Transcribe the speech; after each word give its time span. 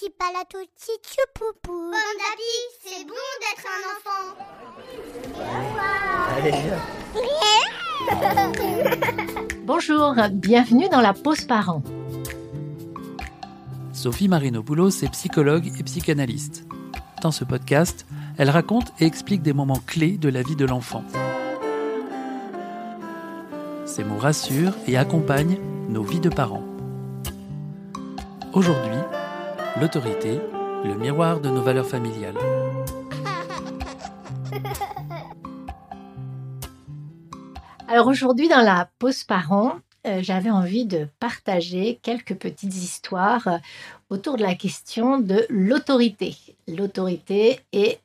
petit 0.00 0.10
palato 0.10 0.58
poupou. 1.34 1.90
Bon 1.90 1.98
c'est 2.82 3.04
bon 3.04 3.14
d'être 3.40 3.66
un 3.66 3.82
enfant. 3.96 4.24
Bonjour, 9.64 10.14
bienvenue 10.32 10.88
dans 10.88 11.00
la 11.02 11.12
pause 11.12 11.44
parent. 11.44 11.82
Sophie 13.92 14.28
Marinopoulos 14.28 15.02
est 15.02 15.10
psychologue 15.10 15.70
et 15.78 15.82
psychanalyste. 15.82 16.64
Dans 17.22 17.32
ce 17.32 17.44
podcast, 17.44 18.06
elle 18.38 18.48
raconte 18.48 18.92
et 19.00 19.06
explique 19.06 19.42
des 19.42 19.52
moments 19.52 19.82
clés 19.86 20.16
de 20.16 20.30
la 20.30 20.42
vie 20.42 20.56
de 20.56 20.64
l'enfant. 20.64 21.04
Ces 23.84 24.04
mots 24.04 24.18
rassurent 24.18 24.76
et 24.86 24.96
accompagnent 24.96 25.58
nos 25.88 26.02
vies 26.02 26.20
de 26.20 26.30
parents. 26.30 26.64
Aujourd'hui, 28.54 28.99
l'autorité, 29.80 30.38
le 30.84 30.94
miroir 30.94 31.40
de 31.40 31.48
nos 31.48 31.62
valeurs 31.62 31.86
familiales. 31.86 32.36
Alors 37.88 38.06
aujourd'hui, 38.06 38.46
dans 38.48 38.60
la 38.60 38.90
pause 38.98 39.24
parent, 39.24 39.78
euh, 40.06 40.18
j'avais 40.22 40.50
envie 40.50 40.84
de 40.84 41.08
partager 41.18 41.98
quelques 42.02 42.34
petites 42.34 42.74
histoires 42.74 43.48
euh, 43.48 43.56
autour 44.10 44.36
de 44.36 44.42
la 44.42 44.54
question 44.54 45.18
de 45.18 45.46
l'autorité. 45.48 46.36
L'autorité 46.68 47.60
est 47.72 48.00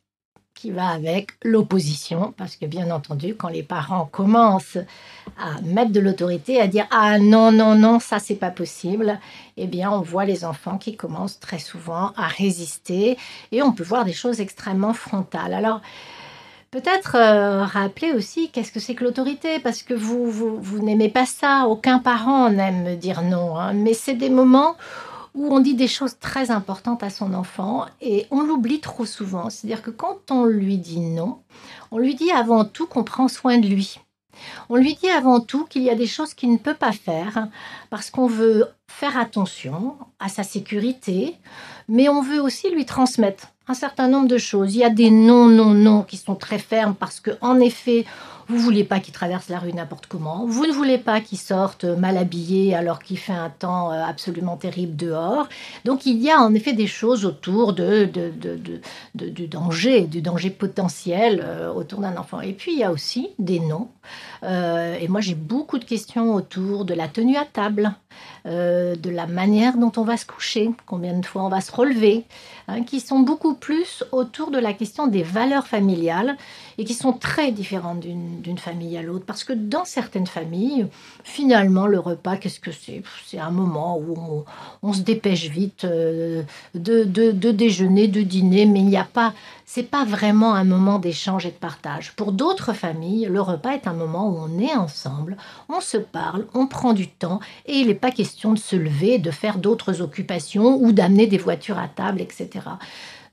qui 0.66 0.72
va 0.72 0.88
avec 0.88 1.30
l'opposition, 1.44 2.34
parce 2.38 2.56
que 2.56 2.66
bien 2.66 2.90
entendu, 2.90 3.36
quand 3.36 3.50
les 3.50 3.62
parents 3.62 4.10
commencent 4.12 4.80
à 5.38 5.62
mettre 5.62 5.92
de 5.92 6.00
l'autorité, 6.00 6.60
à 6.60 6.66
dire 6.66 6.88
ah 6.90 7.20
non 7.20 7.52
non 7.52 7.76
non 7.76 8.00
ça 8.00 8.18
c'est 8.18 8.34
pas 8.34 8.50
possible, 8.50 9.20
eh 9.58 9.68
bien 9.68 9.92
on 9.92 10.02
voit 10.02 10.26
les 10.26 10.44
enfants 10.44 10.80
qui 10.80 10.96
commencent 10.96 11.40
très 11.40 11.60
souvent 11.60 12.14
à 12.18 12.26
résister 12.26 13.16
et 13.52 13.62
on 13.62 13.74
peut 13.74 13.84
voir 13.84 14.06
des 14.06 14.14
choses 14.14 14.42
extrêmement 14.42 14.94
frontales. 14.94 15.54
Alors 15.54 15.82
Peut-être 16.72 17.16
euh, 17.16 17.64
rappeler 17.64 18.12
aussi 18.12 18.50
qu'est-ce 18.50 18.72
que 18.72 18.82
c'est 18.82 18.96
que 18.96 19.06
l'autorité, 19.06 19.60
parce 19.60 19.82
que 19.82 19.94
vous, 19.94 20.30
vous, 20.30 20.80
n'aimez 20.80 21.08
pas 21.08 21.26
ça, 21.26 21.68
aucun 21.70 22.00
parent 22.00 22.50
n'aime 22.50 22.98
dire 22.98 23.22
non, 23.22 23.58
hein. 23.58 23.72
mais 23.72 23.94
c'est 23.94 24.16
des 24.16 24.30
moments 24.30 24.72
où 24.72 25.15
on 25.38 25.60
dit 25.60 25.76
des 25.76 25.88
choses 25.88 26.18
très 26.20 26.52
importantes 26.52 27.04
à 27.04 27.10
son 27.10 27.34
enfant 27.34 27.86
et 28.02 28.26
on 28.32 28.42
l'oublie 28.42 28.80
trop 28.80 29.06
souvent. 29.06 29.50
C'est-à-dire 29.50 29.82
que 29.82 29.92
quand 29.92 30.32
on 30.32 30.46
lui 30.46 30.78
dit 30.78 31.00
non, 31.00 31.40
on 31.92 31.98
lui 31.98 32.16
dit 32.16 32.32
avant 32.32 32.66
tout 32.66 32.88
qu'on 32.88 33.04
prend 33.04 33.28
soin 33.28 33.58
de 33.58 33.68
lui. 33.68 34.00
On 34.70 34.76
lui 34.76 34.96
dit 34.96 35.10
avant 35.10 35.40
tout 35.40 35.66
qu'il 35.66 35.84
y 35.84 35.90
a 35.90 35.96
des 35.96 36.08
choses 36.08 36.34
qu'il 36.34 36.52
ne 36.52 36.58
peut 36.58 36.74
pas 36.74 36.92
faire 36.92 37.48
parce 37.90 38.10
qu'on 38.10 38.28
veut 38.28 38.68
faire 38.88 39.18
attention 39.18 39.96
à 40.20 40.30
sa 40.30 40.44
sécurité, 40.44 41.36
mais 41.88 42.10
on 42.10 42.22
veut 42.22 42.42
aussi 42.42 42.70
lui 42.70 42.86
transmettre 42.86 43.48
un 43.68 43.74
certain 43.74 44.08
nombre 44.08 44.28
de 44.28 44.38
choses. 44.38 44.76
Il 44.76 44.80
y 44.80 44.84
a 44.84 44.90
des 44.90 45.10
non, 45.10 45.48
non, 45.48 45.74
non 45.74 46.04
qui 46.04 46.18
sont 46.18 46.36
très 46.36 46.60
fermes 46.60 46.96
parce 46.96 47.20
que, 47.20 47.32
en 47.42 47.60
effet, 47.60 48.06
vous 48.48 48.58
voulez 48.60 48.84
pas 48.84 49.00
qu'il 49.00 49.14
traverse 49.14 49.50
la 49.50 49.60
rue 49.60 49.74
n'importe 49.74 50.06
comment. 50.08 50.46
Vous 50.46 50.68
ne 50.68 50.72
voulez 50.72 50.98
pas 50.98 51.22
qu'il 51.22 51.38
sorte 51.38 51.84
mal 51.84 52.18
habillé 52.18 52.76
alors 52.76 53.02
qu'il 53.02 53.18
fait 53.18 53.34
un 53.34 53.50
temps 53.50 53.92
euh, 53.92 54.04
absolument 54.04 54.56
terrible 54.56 54.96
dehors. 54.96 55.48
Donc 55.84 56.06
il 56.06 56.22
y 56.22 56.30
a 56.30 56.40
en 56.40 56.54
effet 56.54 56.74
des 56.74 56.88
choses 56.88 57.26
autour 57.26 57.74
du 57.74 59.48
danger, 59.48 60.02
du 60.02 60.22
danger 60.22 60.50
potentiel 60.50 61.44
euh, 61.44 61.72
autour 61.74 62.00
d'un 62.02 62.18
enfant. 62.18 62.42
Et 62.42 62.54
puis 62.54 62.74
il 62.74 62.80
y 62.80 62.84
a 62.84 62.92
aussi 62.92 63.30
des 63.40 63.60
noms. 63.60 63.90
Euh, 64.44 64.98
et 65.00 65.08
moi 65.08 65.22
j'ai 65.22 65.36
beaucoup 65.36 65.80
de 65.80 65.86
questions 65.86 66.34
autour 66.36 66.86
de 66.86 66.94
la 66.94 67.08
tenue 67.08 67.38
à 67.38 67.46
table. 67.46 67.94
De 68.46 69.10
la 69.10 69.26
manière 69.26 69.78
dont 69.78 69.92
on 69.98 70.04
va 70.04 70.18
se 70.18 70.26
coucher, 70.26 70.70
combien 70.86 71.18
de 71.18 71.26
fois 71.26 71.44
on 71.44 71.50
va 71.50 71.62
se 71.62 71.72
relever, 71.72 72.26
hein, 72.68 72.84
qui 72.84 73.00
sont 73.00 73.20
beaucoup 73.20 73.56
plus 73.56 74.04
autour 74.12 74.52
de 74.52 74.60
la 74.60 74.74
question 74.74 75.08
des 75.08 75.24
valeurs 75.24 75.68
familiales 75.68 76.38
et 76.78 76.86
qui 76.86 76.94
sont 76.94 77.14
très 77.14 77.52
différentes 77.52 78.02
d'une 78.02 78.58
famille 78.58 78.98
à 78.98 79.02
l'autre. 79.02 79.26
Parce 79.26 79.44
que 79.44 79.54
dans 79.54 79.86
certaines 79.86 80.28
familles, 80.28 80.88
finalement, 81.24 81.88
le 81.88 82.00
repas, 82.00 82.38
qu'est-ce 82.38 82.60
que 82.60 82.72
c'est? 82.72 83.02
C'est 83.26 83.40
un 83.40 83.52
moment 83.52 83.98
où 83.98 84.46
on, 84.84 84.94
se 84.94 85.02
dépêche 85.02 85.50
vite 85.50 85.84
euh, 85.86 86.44
de, 86.74 87.04
de, 87.04 87.52
déjeuner, 87.52 88.08
de 88.08 88.22
dîner, 88.22 88.66
mais 88.66 88.80
il 88.80 88.86
n'y 88.88 88.98
a 88.98 89.06
pas, 89.06 89.34
c'est 89.66 89.90
pas 89.90 90.06
vraiment 90.06 90.54
un 90.54 90.64
moment 90.64 91.00
d'échange 91.00 91.46
et 91.46 91.52
de 91.52 91.56
partage. 91.56 92.14
Pour 92.16 92.32
d'autres 92.32 92.74
familles, 92.74 93.28
le 93.30 93.42
repas 93.42 93.72
est 93.72 93.88
un 93.88 93.94
moment 93.94 94.30
où 94.30 94.38
on 94.38 94.60
est 94.60 94.76
ensemble, 94.76 95.38
on 95.70 95.82
se 95.82 95.98
parle, 95.98 96.46
on 96.54 96.68
prend 96.68 96.94
du 96.94 97.08
temps 97.08 97.40
et 97.66 97.74
il 97.74 97.88
n'est 97.88 97.96
pas 97.96 98.12
question 98.12 98.35
de 98.44 98.60
se 98.60 98.76
lever, 98.76 99.18
de 99.18 99.32
faire 99.32 99.58
d'autres 99.58 100.02
occupations 100.02 100.78
ou 100.82 100.92
d'amener 100.92 101.28
des 101.28 101.38
voitures 101.38 101.80
à 101.80 101.88
table, 101.88 102.22
etc. 102.22 102.50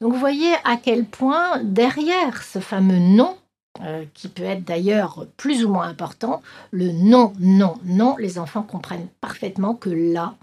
Donc 0.00 0.12
vous 0.12 0.18
voyez 0.18 0.52
à 0.64 0.76
quel 0.76 1.04
point 1.04 1.62
derrière 1.62 2.42
ce 2.42 2.58
fameux 2.58 2.98
non, 2.98 3.36
euh, 3.82 4.04
qui 4.14 4.28
peut 4.28 4.42
être 4.42 4.64
d'ailleurs 4.64 5.26
plus 5.36 5.64
ou 5.64 5.68
moins 5.68 5.88
important, 5.88 6.42
le 6.70 6.92
non, 6.92 7.32
non, 7.40 7.76
non, 7.84 8.16
les 8.18 8.38
enfants 8.38 8.62
comprennent 8.62 9.08
parfaitement 9.20 9.74
que 9.74 9.90
là, 9.90 10.34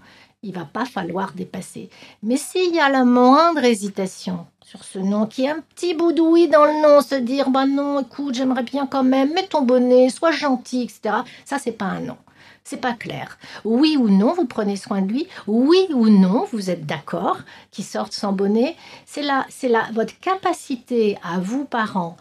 il 0.42 0.54
va 0.54 0.64
pas 0.64 0.84
falloir 0.84 1.32
dépasser. 1.32 1.90
Mais 2.22 2.36
s'il 2.36 2.74
y 2.74 2.80
a 2.80 2.88
la 2.88 3.04
moindre 3.04 3.62
hésitation 3.62 4.46
sur 4.64 4.84
ce 4.84 4.98
non, 4.98 5.26
qui 5.26 5.44
est 5.44 5.50
un 5.50 5.60
petit 5.74 5.94
bout 5.94 6.12
d'ouïe 6.12 6.48
dans 6.48 6.64
le 6.64 6.82
non, 6.82 7.00
se 7.02 7.14
dire 7.14 7.50
bah 7.50 7.66
non, 7.66 8.00
écoute, 8.00 8.34
j'aimerais 8.34 8.62
bien 8.62 8.86
quand 8.86 9.04
même, 9.04 9.32
mets 9.34 9.46
ton 9.46 9.62
bonnet, 9.62 10.08
sois 10.08 10.32
gentil, 10.32 10.82
etc. 10.82 11.16
Ça, 11.44 11.58
c'est 11.58 11.72
pas 11.72 11.86
un 11.86 12.00
non 12.00 12.16
c'est 12.64 12.80
pas 12.80 12.92
clair. 12.92 13.38
Oui 13.64 13.96
ou 13.98 14.08
non, 14.08 14.32
vous 14.32 14.46
prenez 14.46 14.76
soin 14.76 15.02
de 15.02 15.12
lui. 15.12 15.28
Oui 15.46 15.86
ou 15.92 16.08
non, 16.08 16.46
vous 16.52 16.70
êtes 16.70 16.86
d'accord 16.86 17.38
qu'il 17.70 17.84
sorte 17.84 18.12
sans 18.12 18.32
bonnet. 18.32 18.76
C'est 19.06 19.22
là, 19.22 19.46
c'est 19.48 19.68
là 19.68 19.88
votre 19.92 20.18
capacité 20.20 21.18
à 21.22 21.38
vous 21.38 21.64
parents 21.64 22.16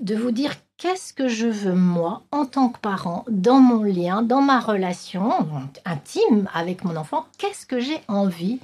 de 0.00 0.14
vous 0.14 0.30
dire 0.30 0.54
qu'est-ce 0.78 1.12
que 1.12 1.28
je 1.28 1.46
veux 1.46 1.74
moi 1.74 2.22
en 2.32 2.46
tant 2.46 2.70
que 2.70 2.78
parent 2.78 3.24
dans 3.28 3.60
mon 3.60 3.82
lien, 3.82 4.22
dans 4.22 4.40
ma 4.40 4.60
relation 4.60 5.46
intime 5.84 6.48
avec 6.54 6.84
mon 6.84 6.96
enfant. 6.96 7.26
Qu'est-ce 7.36 7.66
que 7.66 7.80
j'ai 7.80 8.00
envie 8.08 8.60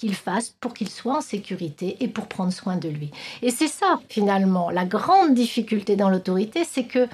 qu'il 0.00 0.14
fasse 0.14 0.54
pour 0.60 0.72
qu'il 0.72 0.88
soit 0.88 1.18
en 1.18 1.20
sécurité 1.20 1.98
et 2.00 2.08
pour 2.08 2.26
prendre 2.26 2.54
soin 2.54 2.76
de 2.76 2.88
lui. 2.88 3.10
Et 3.42 3.50
c'est 3.50 3.68
ça 3.68 4.00
finalement 4.08 4.70
la 4.70 4.86
grande 4.86 5.34
difficulté 5.34 5.94
dans 5.94 6.08
l'autorité, 6.08 6.64
c'est 6.64 6.84
que 6.84 7.06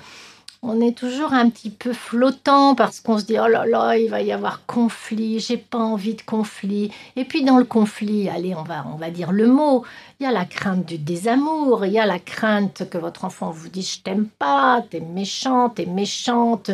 on 0.68 0.80
est 0.80 0.98
toujours 0.98 1.32
un 1.32 1.48
petit 1.48 1.70
peu 1.70 1.92
flottant 1.92 2.74
parce 2.74 3.00
qu'on 3.00 3.18
se 3.18 3.24
dit 3.24 3.38
oh 3.38 3.46
là 3.46 3.64
là, 3.66 3.96
il 3.96 4.10
va 4.10 4.20
y 4.20 4.32
avoir 4.32 4.66
conflit, 4.66 5.38
j'ai 5.38 5.56
pas 5.56 5.78
envie 5.78 6.14
de 6.14 6.22
conflit. 6.22 6.90
Et 7.14 7.24
puis 7.24 7.44
dans 7.44 7.56
le 7.56 7.64
conflit, 7.64 8.28
allez, 8.28 8.54
on 8.54 8.64
va, 8.64 8.84
on 8.92 8.96
va 8.96 9.10
dire 9.10 9.30
le 9.30 9.46
mot, 9.46 9.84
il 10.18 10.24
y 10.24 10.26
a 10.26 10.32
la 10.32 10.44
crainte 10.44 10.84
du 10.84 10.98
désamour, 10.98 11.86
il 11.86 11.92
y 11.92 12.00
a 12.00 12.06
la 12.06 12.18
crainte 12.18 12.88
que 12.90 12.98
votre 12.98 13.24
enfant 13.24 13.50
vous 13.50 13.68
dise 13.68 13.92
je 13.92 14.00
t'aime 14.00 14.26
pas, 14.26 14.84
t'es 14.90 15.00
méchante, 15.00 15.76
t'es 15.76 15.86
méchante. 15.86 16.70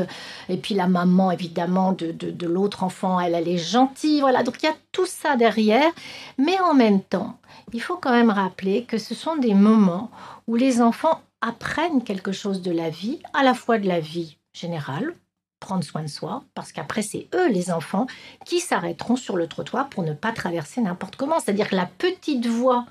Et 0.49 0.57
puis 0.57 0.75
la 0.75 0.87
maman, 0.87 1.31
évidemment, 1.31 1.93
de, 1.93 2.13
de, 2.13 2.31
de 2.31 2.47
l'autre 2.47 2.85
enfant, 2.85 3.21
elle, 3.21 3.35
elle 3.35 3.49
est 3.49 3.59
gentille. 3.59 4.21
Voilà, 4.21 4.43
donc 4.43 4.57
il 4.63 4.67
y 4.67 4.69
a 4.71 4.77
tout 4.93 5.07
ça 5.07 5.37
derrière. 5.37 5.91
Mais 6.39 6.59
en 6.61 6.73
même 6.73 7.03
temps, 7.03 7.37
il 7.73 7.83
faut 7.83 7.97
quand 7.97 8.13
même 8.13 8.31
rappeler 8.31 8.85
que 8.85 8.99
ce 8.99 9.15
sont 9.15 9.37
des 9.37 9.55
moments 9.55 10.11
où 10.47 10.57
les 10.57 10.81
enfants 10.81 11.21
apprennent 11.41 12.05
quelque 12.05 12.33
chose 12.33 12.63
de 12.63 12.71
la 12.71 12.91
vie, 12.91 13.19
à 13.35 13.43
la 13.43 13.55
fois 13.55 13.79
de 13.79 13.89
la 13.89 14.01
vie 14.01 14.39
générale, 14.53 15.15
prendre 15.61 15.85
soin 15.85 16.03
de 16.03 16.09
soi, 16.09 16.45
parce 16.55 16.73
qu'après 16.73 17.03
c'est 17.03 17.29
eux, 17.35 17.49
les 17.49 17.71
enfants, 17.71 18.07
qui 18.45 18.61
s'arrêteront 18.61 19.17
sur 19.17 19.37
le 19.37 19.47
trottoir 19.47 19.89
pour 19.89 20.03
ne 20.03 20.13
pas 20.13 20.33
traverser 20.33 20.81
n'importe 20.81 21.17
comment. 21.17 21.39
C'est-à-dire 21.41 21.69
que 21.69 21.77
la 21.77 21.87
petite 21.87 22.47
voix 22.47 22.85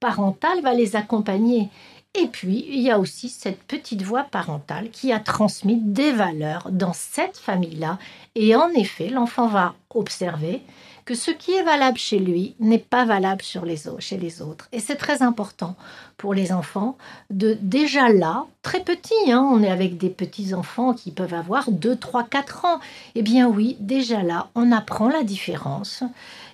parentale 0.00 0.60
va 0.62 0.74
les 0.74 0.96
accompagner. 0.96 1.70
Et 2.16 2.28
puis, 2.28 2.64
il 2.68 2.80
y 2.80 2.90
a 2.90 3.00
aussi 3.00 3.28
cette 3.28 3.62
petite 3.64 4.02
voix 4.02 4.22
parentale 4.22 4.90
qui 4.90 5.12
a 5.12 5.18
transmis 5.18 5.80
des 5.80 6.12
valeurs 6.12 6.70
dans 6.70 6.92
cette 6.92 7.36
famille-là. 7.36 7.98
Et 8.36 8.54
en 8.54 8.68
effet, 8.70 9.08
l'enfant 9.08 9.48
va 9.48 9.74
observer 9.90 10.62
que 11.04 11.14
ce 11.14 11.30
qui 11.30 11.52
est 11.52 11.62
valable 11.62 11.98
chez 11.98 12.18
lui 12.18 12.54
n'est 12.60 12.78
pas 12.78 13.04
valable 13.04 13.42
sur 13.42 13.64
les 13.64 13.88
autres, 13.88 14.00
chez 14.00 14.16
les 14.16 14.40
autres. 14.40 14.68
Et 14.72 14.80
c'est 14.80 14.96
très 14.96 15.22
important 15.22 15.76
pour 16.16 16.32
les 16.32 16.52
enfants 16.52 16.96
de 17.30 17.58
déjà 17.60 18.08
là, 18.08 18.46
très 18.62 18.80
petits, 18.80 19.30
hein, 19.30 19.46
on 19.50 19.62
est 19.62 19.70
avec 19.70 19.98
des 19.98 20.08
petits 20.08 20.54
enfants 20.54 20.94
qui 20.94 21.10
peuvent 21.10 21.34
avoir 21.34 21.70
2, 21.70 21.96
3, 21.96 22.24
4 22.24 22.64
ans. 22.64 22.80
Eh 23.14 23.22
bien 23.22 23.48
oui, 23.48 23.76
déjà 23.80 24.22
là, 24.22 24.48
on 24.54 24.72
apprend 24.72 25.08
la 25.08 25.24
différence. 25.24 26.02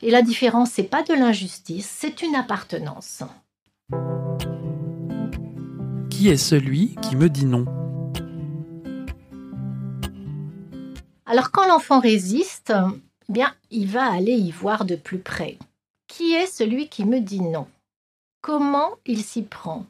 Et 0.03 0.11
la 0.11 0.23
différence, 0.23 0.71
c'est 0.71 0.83
pas 0.83 1.03
de 1.03 1.15
l'injustice, 1.15 1.89
c'est 1.89 2.23
une 2.23 2.35
appartenance. 2.35 3.23
Qui 6.11 6.29
est 6.29 6.37
celui 6.37 6.97
qui 7.03 7.17
me 7.17 7.29
dit 7.29 7.47
non? 7.47 7.67
Alors 11.25 11.53
quand 11.53 11.69
l'enfant 11.69 12.01
résiste, 12.01 12.73
il 13.71 13.87
va 13.87 14.11
aller 14.11 14.35
y 14.35 14.51
voir 14.51 14.85
de 14.85 14.97
plus 14.97 15.19
près. 15.19 15.59
Qui 16.09 16.35
est 16.35 16.47
celui 16.47 16.89
qui 16.89 17.05
me 17.05 17.21
dit 17.21 17.41
non? 17.41 17.67
Comment 18.43 18.91
il 19.07 19.23
s'y 19.23 19.43
prend? 19.43 19.87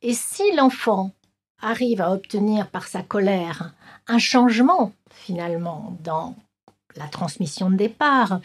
Et 0.00 0.14
si 0.14 0.42
l'enfant 0.56 1.12
arrive 1.60 2.00
à 2.00 2.10
obtenir 2.10 2.68
par 2.68 2.88
sa 2.88 3.02
colère 3.02 3.72
un 4.08 4.18
changement 4.18 4.92
finalement 5.10 5.96
dans 6.02 6.34
la 6.96 7.06
transmission 7.06 7.70
de 7.70 7.76
départ, 7.76 8.40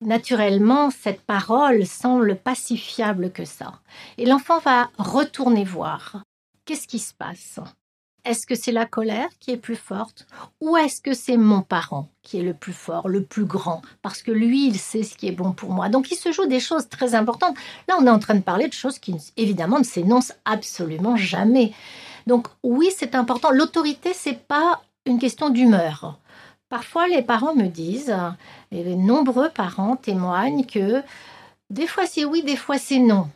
naturellement, 0.00 0.90
cette 0.90 1.20
parole 1.20 1.86
semble 1.86 2.36
pas 2.36 2.54
si 2.54 2.76
fiable 2.76 3.32
que 3.32 3.44
ça. 3.44 3.80
Et 4.16 4.24
l'enfant 4.24 4.58
va 4.60 4.90
retourner 4.96 5.64
voir. 5.64 6.22
Qu'est-ce 6.64 6.88
qui 6.88 6.98
se 6.98 7.14
passe? 7.14 7.60
Est-ce 8.28 8.46
que 8.46 8.54
c'est 8.54 8.72
la 8.72 8.84
colère 8.84 9.30
qui 9.40 9.52
est 9.52 9.56
plus 9.56 9.74
forte 9.74 10.26
Ou 10.60 10.76
est-ce 10.76 11.00
que 11.00 11.14
c'est 11.14 11.38
mon 11.38 11.62
parent 11.62 12.10
qui 12.20 12.38
est 12.38 12.42
le 12.42 12.52
plus 12.52 12.74
fort, 12.74 13.08
le 13.08 13.24
plus 13.24 13.46
grand? 13.46 13.80
Parce 14.02 14.20
que 14.20 14.30
lui, 14.30 14.66
il 14.66 14.78
sait 14.78 15.02
ce 15.02 15.16
qui 15.16 15.28
est 15.28 15.32
bon 15.32 15.52
pour 15.52 15.70
moi. 15.70 15.88
Donc 15.88 16.10
il 16.10 16.16
se 16.16 16.30
joue 16.30 16.44
des 16.44 16.60
choses 16.60 16.90
très 16.90 17.14
importantes. 17.14 17.56
Là, 17.88 17.96
on 17.98 18.06
est 18.06 18.10
en 18.10 18.18
train 18.18 18.34
de 18.34 18.42
parler 18.42 18.68
de 18.68 18.74
choses 18.74 18.98
qui, 18.98 19.16
évidemment, 19.38 19.78
ne 19.78 19.84
s'énoncent 19.84 20.34
absolument 20.44 21.16
jamais. 21.16 21.72
Donc 22.26 22.48
oui, 22.62 22.90
c'est 22.94 23.14
important. 23.14 23.50
L'autorité, 23.50 24.12
c'est 24.12 24.46
pas 24.46 24.82
une 25.06 25.18
question 25.18 25.48
d'humeur. 25.48 26.18
Parfois, 26.68 27.08
les 27.08 27.22
parents 27.22 27.54
me 27.54 27.68
disent, 27.68 28.14
et 28.72 28.84
les 28.84 28.96
nombreux 28.96 29.48
parents 29.48 29.96
témoignent 29.96 30.66
que 30.66 31.02
des 31.70 31.86
fois 31.86 32.04
c'est 32.04 32.26
oui, 32.26 32.42
des 32.42 32.56
fois 32.56 32.76
c'est 32.76 32.98
non. 32.98 33.30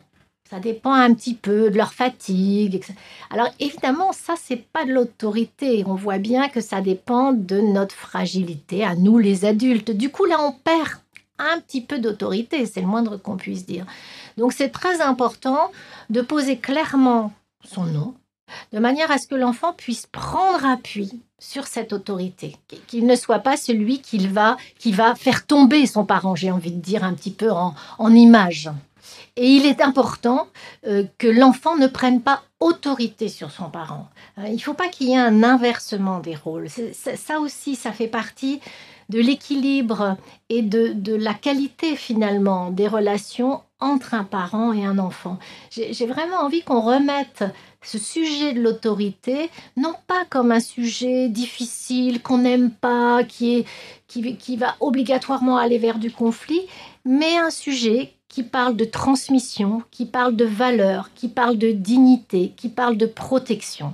Ça 0.53 0.59
dépend 0.59 0.93
un 0.93 1.15
petit 1.15 1.33
peu 1.33 1.71
de 1.71 1.77
leur 1.77 1.93
fatigue. 1.93 2.83
Alors 3.31 3.49
évidemment, 3.59 4.11
ça 4.11 4.35
c'est 4.39 4.63
pas 4.71 4.85
de 4.85 4.93
l'autorité. 4.93 5.83
On 5.87 5.95
voit 5.95 6.19
bien 6.19 6.47
que 6.47 6.61
ça 6.61 6.79
dépend 6.79 7.33
de 7.33 7.59
notre 7.59 7.95
fragilité 7.95 8.83
à 8.85 8.93
nous 8.93 9.17
les 9.17 9.45
adultes. 9.45 9.89
Du 9.89 10.11
coup 10.11 10.25
là, 10.25 10.35
on 10.39 10.51
perd 10.51 10.89
un 11.39 11.59
petit 11.59 11.81
peu 11.81 11.97
d'autorité, 11.97 12.67
c'est 12.67 12.81
le 12.81 12.85
moindre 12.85 13.17
qu'on 13.17 13.35
puisse 13.35 13.65
dire. 13.65 13.87
Donc 14.37 14.53
c'est 14.53 14.69
très 14.69 15.01
important 15.01 15.71
de 16.11 16.21
poser 16.21 16.57
clairement 16.57 17.33
son 17.65 17.85
nom, 17.85 18.13
de 18.73 18.77
manière 18.77 19.09
à 19.09 19.17
ce 19.17 19.25
que 19.25 19.33
l'enfant 19.33 19.73
puisse 19.73 20.05
prendre 20.05 20.63
appui 20.67 21.19
sur 21.39 21.65
cette 21.65 21.93
autorité, 21.93 22.55
qu'il 22.85 23.07
ne 23.07 23.15
soit 23.15 23.39
pas 23.39 23.57
celui 23.57 24.01
qui 24.01 24.27
va, 24.27 24.57
qui 24.77 24.91
va 24.91 25.15
faire 25.15 25.47
tomber 25.47 25.87
son 25.87 26.05
parent, 26.05 26.35
j'ai 26.35 26.51
envie 26.51 26.73
de 26.73 26.79
dire 26.79 27.03
un 27.03 27.15
petit 27.15 27.31
peu 27.31 27.49
en, 27.49 27.73
image. 28.13 28.69
Et 29.35 29.47
il 29.47 29.65
est 29.65 29.81
important 29.81 30.47
euh, 30.85 31.05
que 31.17 31.27
l'enfant 31.27 31.75
ne 31.75 31.87
prenne 31.87 32.21
pas 32.21 32.43
autorité 32.59 33.29
sur 33.29 33.49
son 33.51 33.69
parent. 33.69 34.07
Euh, 34.37 34.43
il 34.47 34.55
ne 34.55 34.59
faut 34.59 34.75
pas 34.75 34.89
qu'il 34.89 35.09
y 35.09 35.13
ait 35.13 35.17
un 35.17 35.43
inversement 35.43 36.19
des 36.19 36.35
rôles. 36.35 36.67
ça 36.69 37.39
aussi, 37.39 37.75
ça 37.75 37.91
fait 37.91 38.07
partie 38.07 38.59
de 39.09 39.19
l'équilibre 39.19 40.17
et 40.49 40.61
de, 40.61 40.93
de, 40.93 41.15
la 41.15 41.33
qualité 41.33 41.95
finalement 41.95 42.69
des 42.69 42.87
relations 42.87 43.61
entre 43.79 44.13
un 44.13 44.23
parent 44.23 44.71
et 44.71 44.85
un 44.85 44.97
enfant. 44.97 45.39
J'ai 45.71 46.05
vraiment 46.05 46.37
envie 46.37 46.61
qu'on 46.61 46.79
remette 46.79 47.43
ce 47.81 47.97
sujet 47.97 48.53
de 48.53 48.61
l'autorité, 48.61 49.49
non 49.75 49.93
pas 50.07 50.23
comme 50.29 50.51
un 50.51 50.61
sujet 50.61 51.27
difficile, 51.27 52.21
qu'on 52.21 52.37
n'aime 52.37 52.71
pas, 52.71 53.23
qui, 53.23 53.55
est, 53.55 53.65
qui, 54.07 54.37
qui 54.37 54.55
va 54.55 54.75
obligatoirement 54.79 55.57
aller 55.57 55.79
vers 55.79 55.99
du 55.99 56.09
conflit, 56.09 56.61
mais 57.03 57.37
un 57.37 57.49
sujet 57.49 58.13
qui 58.33 58.41
parle 58.41 58.75
de 58.75 58.83
transmission, 58.83 59.83
qui 59.91 60.07
parle 60.07 60.35
de 60.35 60.43
valeur, 60.43 61.11
qui 61.13 61.27
parle 61.27 61.55
de 61.55 61.69
dignité, 61.69 62.51
qui 62.57 62.67
parle 62.67 62.97
de 62.97 63.05
protection. 63.05 63.93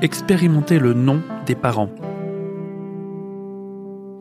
Expérimenter 0.00 0.78
le 0.78 0.94
nom 0.94 1.20
des 1.46 1.56
parents. 1.56 1.90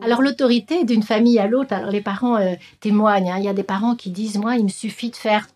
Alors 0.02 0.24
l'autorité 0.24 0.84
d'une 0.84 1.04
famille 1.04 1.38
à 1.38 1.46
l'autre, 1.46 1.74
alors 1.74 1.92
les 1.92 2.02
parents 2.02 2.38
euh, 2.38 2.56
témoignent, 2.80 3.30
hein. 3.30 3.38
il 3.38 3.46
y 3.46 3.48
a 3.48 3.54
des 3.54 3.62
parents 3.62 3.96
qui 3.96 4.10
disent, 4.10 4.40
moi, 4.40 4.56
il 4.56 4.64
me 4.64 4.70
suffit 4.70 5.12
de 5.12 5.16
faire 5.16 5.48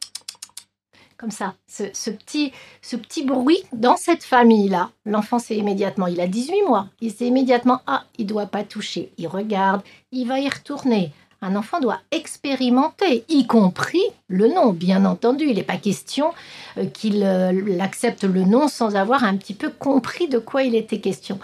comme 1.18 1.32
ça, 1.32 1.56
ce, 1.68 2.12
petit, 2.12 2.52
ce 2.84 2.96
petit 2.96 3.24
bruit 3.24 3.64
dans 3.74 3.98
cette 3.98 4.24
famille-là. 4.24 4.92
L'enfant 5.04 5.40
sait 5.40 5.58
immédiatement, 5.58 6.06
il 6.06 6.22
a 6.22 6.28
18 6.28 6.62
mois, 6.68 6.90
il 7.02 7.12
sait 7.12 7.26
immédiatement, 7.26 7.82
ah, 7.88 8.04
il 8.20 8.28
doit 8.28 8.46
pas 8.46 8.64
toucher. 8.64 9.12
Il 9.18 9.28
regarde, 9.28 9.82
il 10.12 10.28
va 10.28 10.40
y 10.40 10.48
retourner. 10.48 11.12
Un 11.42 11.56
enfant 11.56 11.80
doit 11.80 12.00
expérimenter, 12.12 13.24
y 13.30 13.46
compris 13.46 14.02
le 14.28 14.48
nom, 14.48 14.72
bien 14.72 15.06
entendu. 15.06 15.46
Il 15.46 15.56
n'est 15.56 15.64
pas 15.64 15.78
question 15.78 16.34
euh, 16.78 16.86
qu'il 16.86 17.24
euh, 17.24 17.80
accepte 17.80 18.24
le 18.24 18.44
nom 18.44 18.68
sans 18.68 18.96
avoir 18.96 19.24
un 19.24 19.38
petit 19.38 19.54
peu 19.54 19.70
compris 19.70 20.28
de 20.28 20.40
quoi 20.40 20.64
il 20.64 20.76
était 20.76 21.00
question. 21.00 21.40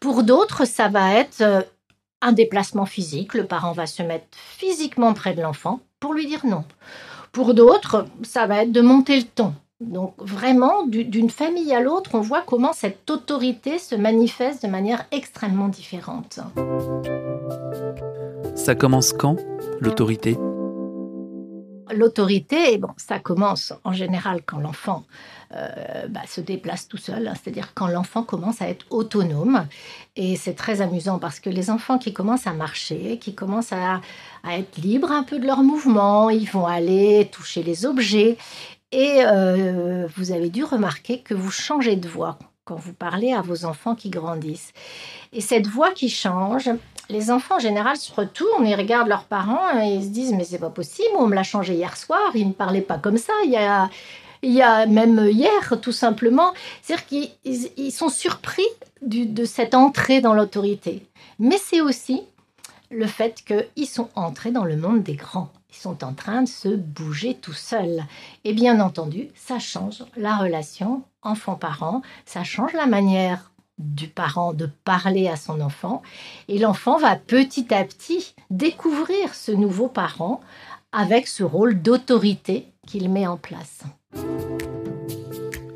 Pour 0.00 0.22
d'autres, 0.22 0.66
ça 0.66 0.88
va 0.88 1.14
être 1.14 1.40
euh, 1.40 1.62
un 2.20 2.32
déplacement 2.32 2.86
physique. 2.86 3.34
Le 3.34 3.46
parent 3.46 3.72
va 3.72 3.86
se 3.86 4.02
mettre 4.02 4.26
physiquement 4.32 5.14
près 5.14 5.34
de 5.34 5.40
l'enfant 5.40 5.80
pour 5.98 6.12
lui 6.12 6.26
dire 6.26 6.44
non. 6.44 6.64
Pour 7.32 7.54
d'autres, 7.54 8.06
ça 8.22 8.46
va 8.46 8.64
être 8.64 8.72
de 8.72 8.80
monter 8.80 9.16
le 9.16 9.24
ton. 9.24 9.54
Donc 9.80 10.14
vraiment, 10.18 10.84
d'une 10.86 11.30
famille 11.30 11.72
à 11.72 11.80
l'autre, 11.80 12.10
on 12.14 12.20
voit 12.20 12.42
comment 12.42 12.72
cette 12.72 13.08
autorité 13.10 13.78
se 13.78 13.94
manifeste 13.94 14.64
de 14.64 14.68
manière 14.68 15.06
extrêmement 15.12 15.68
différente. 15.68 16.40
Ça 18.58 18.74
commence 18.74 19.12
quand, 19.12 19.36
l'autorité? 19.80 20.36
L'autorité, 21.94 22.76
bon, 22.76 22.88
ça 22.96 23.20
commence 23.20 23.72
en 23.84 23.92
général 23.92 24.42
quand 24.44 24.58
l'enfant 24.58 25.04
euh, 25.54 26.08
bah, 26.08 26.22
se 26.26 26.40
déplace 26.40 26.88
tout 26.88 26.96
seul, 26.96 27.28
hein, 27.28 27.34
c'est-à-dire 27.40 27.72
quand 27.74 27.86
l'enfant 27.86 28.24
commence 28.24 28.60
à 28.60 28.68
être 28.68 28.84
autonome. 28.90 29.64
Et 30.16 30.34
c'est 30.34 30.54
très 30.54 30.80
amusant 30.80 31.20
parce 31.20 31.38
que 31.38 31.48
les 31.48 31.70
enfants 31.70 31.98
qui 31.98 32.12
commencent 32.12 32.48
à 32.48 32.52
marcher, 32.52 33.18
qui 33.18 33.32
commencent 33.32 33.72
à, 33.72 34.00
être 34.50 34.76
libres 34.76 35.12
un 35.12 35.22
peu 35.22 35.38
de 35.38 35.46
leurs 35.46 35.62
mouvements, 35.62 36.28
ils 36.28 36.50
vont 36.50 36.66
aller 36.66 37.30
toucher 37.30 37.62
les 37.62 37.86
objets. 37.86 38.36
Et 38.90 39.22
euh, 39.24 40.08
vous 40.16 40.32
avez 40.32 40.50
dû 40.50 40.64
remarquer 40.64 41.20
que 41.20 41.32
vous 41.32 41.52
changez 41.52 41.94
de 41.94 42.08
voix 42.08 42.38
quand 42.68 42.76
vous 42.76 42.92
parlez 42.92 43.32
à 43.32 43.40
vos 43.40 43.64
enfants 43.64 43.94
qui 43.94 44.10
grandissent. 44.10 44.74
Et 45.32 45.40
cette 45.40 45.66
voix 45.66 45.92
qui 45.92 46.10
change, 46.10 46.68
les 47.08 47.30
enfants 47.30 47.56
en 47.56 47.60
général 47.60 47.96
se 47.96 48.12
retournent 48.12 48.66
et 48.66 48.74
regardent 48.74 49.08
leurs 49.08 49.24
parents 49.24 49.80
et 49.80 49.94
ils 49.94 50.04
se 50.04 50.08
disent 50.08 50.34
mais 50.34 50.44
c'est 50.44 50.58
pas 50.58 50.68
possible, 50.68 51.08
on 51.16 51.26
me 51.26 51.34
l'a 51.34 51.42
changé 51.42 51.74
hier 51.74 51.96
soir, 51.96 52.30
il 52.34 52.48
ne 52.48 52.52
parlait 52.52 52.82
pas 52.82 52.98
comme 52.98 53.16
ça, 53.16 53.32
il 53.44 53.50
y 53.50 53.56
a 53.56 53.88
il 54.42 54.52
y 54.52 54.62
a 54.62 54.86
même 54.86 55.18
hier, 55.32 55.80
tout 55.82 55.90
simplement. 55.90 56.52
C'est-à-dire 56.82 57.06
qu'ils 57.06 57.92
sont 57.92 58.08
surpris 58.08 58.68
de 59.02 59.44
cette 59.44 59.74
entrée 59.74 60.20
dans 60.20 60.32
l'autorité. 60.32 61.04
Mais 61.40 61.58
c'est 61.58 61.80
aussi 61.80 62.22
le 62.90 63.06
fait 63.06 63.42
qu'ils 63.44 63.88
sont 63.88 64.08
entrés 64.14 64.52
dans 64.52 64.64
le 64.64 64.76
monde 64.76 65.02
des 65.02 65.14
grands. 65.14 65.50
Ils 65.70 65.76
sont 65.76 66.04
en 66.04 66.12
train 66.12 66.42
de 66.42 66.48
se 66.48 66.68
bouger 66.68 67.34
tout 67.34 67.52
seuls. 67.52 68.04
Et 68.44 68.52
bien 68.52 68.80
entendu, 68.80 69.28
ça 69.34 69.58
change 69.58 70.04
la 70.16 70.36
relation 70.36 71.02
enfant-parent, 71.28 72.02
ça 72.26 72.44
change 72.44 72.72
la 72.72 72.86
manière 72.86 73.52
du 73.78 74.08
parent 74.08 74.52
de 74.52 74.68
parler 74.84 75.28
à 75.28 75.36
son 75.36 75.60
enfant. 75.60 76.02
Et 76.48 76.58
l'enfant 76.58 76.98
va 76.98 77.16
petit 77.16 77.72
à 77.72 77.84
petit 77.84 78.34
découvrir 78.50 79.34
ce 79.34 79.52
nouveau 79.52 79.88
parent 79.88 80.40
avec 80.92 81.28
ce 81.28 81.44
rôle 81.44 81.80
d'autorité 81.80 82.66
qu'il 82.86 83.08
met 83.10 83.26
en 83.26 83.36
place. 83.36 83.82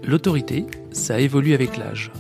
L'autorité, 0.03 0.67
ça 0.91 1.21
évolue 1.21 1.55
avec 1.55 1.77
l'âge. 1.77 2.11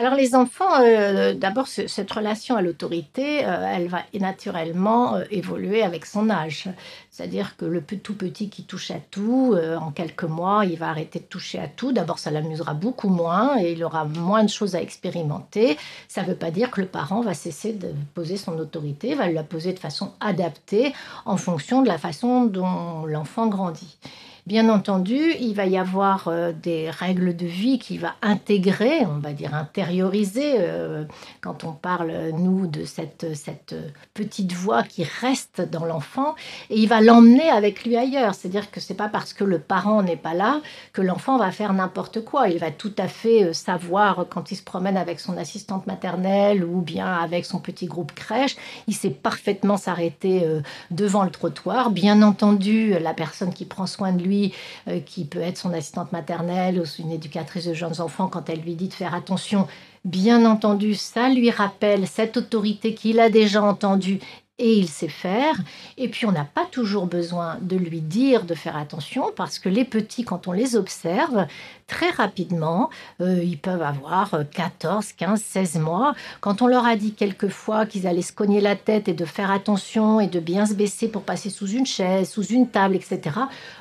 Alors 0.00 0.14
les 0.14 0.34
enfants, 0.34 0.80
euh, 0.80 1.34
d'abord 1.34 1.66
cette 1.68 2.10
relation 2.10 2.56
à 2.56 2.62
l'autorité, 2.62 3.44
euh, 3.44 3.70
elle 3.70 3.88
va 3.88 3.98
naturellement 4.18 5.16
euh, 5.16 5.24
évoluer 5.30 5.82
avec 5.82 6.06
son 6.06 6.30
âge. 6.30 6.70
C'est-à-dire 7.10 7.54
que 7.58 7.66
le 7.66 7.82
tout 7.82 8.14
petit 8.14 8.48
qui 8.48 8.62
touche 8.64 8.90
à 8.92 8.98
tout, 9.10 9.54
en 9.78 9.90
quelques 9.90 10.24
mois, 10.24 10.64
il 10.64 10.78
va 10.78 10.88
arrêter 10.88 11.18
de 11.18 11.24
toucher 11.24 11.58
à 11.58 11.68
tout. 11.68 11.92
D'abord, 11.92 12.18
ça 12.18 12.30
l'amusera 12.30 12.72
beaucoup 12.72 13.10
moins 13.10 13.60
et 13.60 13.72
il 13.72 13.84
aura 13.84 14.06
moins 14.06 14.42
de 14.42 14.48
choses 14.48 14.74
à 14.74 14.80
expérimenter. 14.80 15.76
Ça 16.08 16.22
ne 16.22 16.28
veut 16.28 16.34
pas 16.34 16.50
dire 16.50 16.70
que 16.70 16.80
le 16.80 16.86
parent 16.86 17.20
va 17.20 17.34
cesser 17.34 17.74
de 17.74 17.92
poser 18.14 18.38
son 18.38 18.58
autorité, 18.58 19.14
va 19.14 19.28
la 19.28 19.42
poser 19.42 19.74
de 19.74 19.78
façon 19.78 20.12
adaptée 20.20 20.94
en 21.26 21.36
fonction 21.36 21.82
de 21.82 21.88
la 21.88 21.98
façon 21.98 22.46
dont 22.46 23.04
l'enfant 23.04 23.48
grandit. 23.48 23.98
Bien 24.46 24.70
entendu, 24.70 25.18
il 25.38 25.54
va 25.54 25.66
y 25.66 25.76
avoir 25.76 26.28
euh, 26.28 26.52
des 26.52 26.88
règles 26.88 27.36
de 27.36 27.44
vie 27.44 27.78
qui 27.78 27.98
va 27.98 28.14
intégrer, 28.22 29.04
on 29.04 29.18
va 29.18 29.32
dire 29.32 29.54
intérioriser, 29.54 30.54
euh, 30.58 31.04
quand 31.42 31.64
on 31.64 31.72
parle, 31.72 32.30
nous, 32.38 32.66
de 32.66 32.84
cette, 32.86 33.34
cette 33.34 33.74
petite 34.14 34.52
voix 34.52 34.82
qui 34.82 35.04
reste 35.04 35.60
dans 35.60 35.84
l'enfant, 35.84 36.34
et 36.70 36.78
il 36.78 36.88
va 36.88 37.02
l'emmener 37.02 37.50
avec 37.50 37.84
lui 37.84 37.96
ailleurs. 37.96 38.34
C'est-à-dire 38.34 38.70
que 38.70 38.80
c'est 38.80 38.94
pas 38.94 39.08
parce 39.08 39.34
que 39.34 39.44
le 39.44 39.58
parent 39.58 40.02
n'est 40.02 40.16
pas 40.16 40.34
là 40.34 40.62
que 40.94 41.02
l'enfant 41.02 41.36
va 41.36 41.50
faire 41.50 41.74
n'importe 41.74 42.24
quoi. 42.24 42.48
Il 42.48 42.58
va 42.58 42.70
tout 42.70 42.94
à 42.96 43.08
fait 43.08 43.44
euh, 43.44 43.52
savoir 43.52 44.26
quand 44.30 44.50
il 44.50 44.56
se 44.56 44.62
promène 44.62 44.96
avec 44.96 45.20
son 45.20 45.36
assistante 45.36 45.86
maternelle 45.86 46.64
ou 46.64 46.80
bien 46.80 47.12
avec 47.12 47.44
son 47.44 47.58
petit 47.58 47.86
groupe 47.86 48.12
crèche, 48.12 48.56
il 48.86 48.94
sait 48.94 49.10
parfaitement 49.10 49.76
s'arrêter 49.76 50.46
devant 50.90 51.24
le 51.24 51.30
trottoir. 51.30 51.90
Bien 51.90 52.22
entendu, 52.22 52.98
la 52.98 53.14
personne 53.14 53.52
qui 53.52 53.64
prend 53.64 53.86
soin 53.86 54.12
de 54.12 54.22
lui 54.22 54.39
euh, 54.88 55.00
qui 55.00 55.24
peut 55.24 55.40
être 55.40 55.58
son 55.58 55.72
assistante 55.72 56.12
maternelle 56.12 56.80
ou 56.80 56.84
une 57.00 57.12
éducatrice 57.12 57.66
de 57.66 57.74
jeunes 57.74 58.00
enfants, 58.00 58.28
quand 58.28 58.48
elle 58.48 58.60
lui 58.60 58.74
dit 58.74 58.88
de 58.88 58.94
faire 58.94 59.14
attention, 59.14 59.66
bien 60.04 60.44
entendu, 60.44 60.94
ça 60.94 61.28
lui 61.28 61.50
rappelle 61.50 62.06
cette 62.06 62.36
autorité 62.36 62.94
qu'il 62.94 63.20
a 63.20 63.30
déjà 63.30 63.62
entendue 63.62 64.20
et 64.60 64.74
il 64.74 64.88
sait 64.88 65.08
faire. 65.08 65.56
Et 65.96 66.08
puis 66.08 66.26
on 66.26 66.32
n'a 66.32 66.44
pas 66.44 66.66
toujours 66.70 67.06
besoin 67.06 67.58
de 67.60 67.76
lui 67.76 68.00
dire 68.00 68.44
de 68.44 68.54
faire 68.54 68.76
attention 68.76 69.32
parce 69.34 69.58
que 69.58 69.68
les 69.68 69.84
petits, 69.84 70.22
quand 70.22 70.46
on 70.46 70.52
les 70.52 70.76
observe, 70.76 71.46
très 71.90 72.10
rapidement, 72.10 72.88
euh, 73.20 73.42
ils 73.42 73.58
peuvent 73.58 73.82
avoir 73.82 74.44
14, 74.52 75.12
15, 75.12 75.42
16 75.42 75.78
mois. 75.80 76.14
Quand 76.40 76.62
on 76.62 76.68
leur 76.68 76.86
a 76.86 76.94
dit 76.94 77.14
quelquefois 77.14 77.84
qu'ils 77.84 78.06
allaient 78.06 78.22
se 78.22 78.32
cogner 78.32 78.60
la 78.60 78.76
tête 78.76 79.08
et 79.08 79.12
de 79.12 79.24
faire 79.24 79.50
attention 79.50 80.20
et 80.20 80.28
de 80.28 80.38
bien 80.38 80.66
se 80.66 80.74
baisser 80.74 81.08
pour 81.08 81.22
passer 81.22 81.50
sous 81.50 81.66
une 81.66 81.86
chaise, 81.86 82.30
sous 82.30 82.44
une 82.44 82.68
table, 82.68 82.94
etc., 82.94 83.20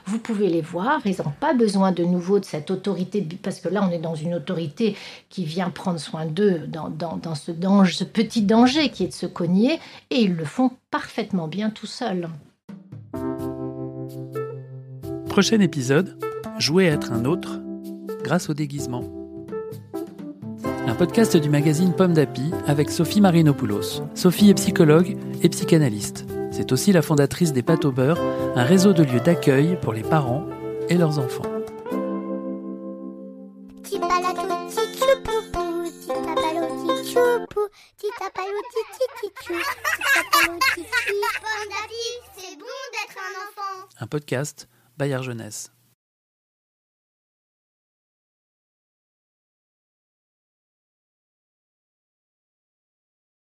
vous 0.08 0.18
pouvez 0.18 0.50
les 0.50 0.62
voir. 0.62 1.02
Ils 1.06 1.18
n'ont 1.24 1.34
pas 1.40 1.54
besoin 1.54 1.92
de 1.92 2.04
nouveau 2.04 2.40
de 2.40 2.46
cette 2.46 2.72
autorité 2.72 3.26
parce 3.44 3.60
que 3.60 3.70
là, 3.70 3.88
on 3.88 3.92
est 3.92 4.00
dans 4.00 4.16
une 4.16 4.34
autorité 4.34 4.98
qui 5.30 5.46
vient 5.46 5.70
prendre 5.70 6.00
soin 6.00 6.26
d'eux 6.26 6.64
dans, 6.68 6.90
dans, 6.90 7.36
ce, 7.36 7.52
danger, 7.52 7.94
ce 7.94 8.04
petit 8.04 8.42
danger 8.42 8.90
qui 8.90 9.04
est 9.04 9.10
de 9.10 9.14
se 9.14 9.28
cogner 9.28 9.80
et 10.10 10.16
ils 10.16 10.36
le 10.36 10.46
font 10.46 10.72
parfaitement 10.90 11.48
bien 11.48 11.70
tout 11.70 11.86
seuls. 11.86 12.28
Prochain 15.28 15.60
épisode, 15.60 16.18
jouer 16.58 16.90
à 16.90 16.94
être 16.94 17.12
un 17.12 17.26
autre 17.26 17.60
grâce 18.24 18.50
au 18.50 18.54
déguisement. 18.54 19.04
Un 20.88 20.96
podcast 20.96 21.38
du 21.38 21.50
magazine 21.50 21.94
Pomme 21.94 22.14
d'Api 22.14 22.52
avec 22.68 22.90
Sophie 22.90 23.22
Marinopoulos. 23.22 24.04
Sophie 24.16 24.50
est 24.50 24.56
psychologue 24.56 25.18
et 25.42 25.50
psychanalyste. 25.50 26.26
C'est 26.52 26.72
aussi 26.72 26.92
la 26.92 27.02
fondatrice 27.02 27.54
des 27.54 27.62
Pâtes 27.62 27.86
au 27.86 27.92
beurre, 27.92 28.20
un 28.56 28.64
réseau 28.64 28.94
de 28.94 29.04
lieux 29.04 29.20
d'accueil 29.20 29.78
pour 29.82 29.94
les 29.94 30.02
parents 30.02 30.46
et 30.90 30.96
leurs 30.96 31.20
enfants. 31.20 31.44
Un 44.02 44.08
podcast 44.08 44.68
Bayard 44.98 45.24
Jeunesse. 45.24 45.72